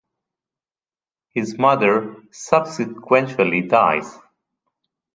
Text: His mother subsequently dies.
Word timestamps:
His 1.29 1.59
mother 1.59 2.15
subsequently 2.31 3.61
dies. 3.61 4.17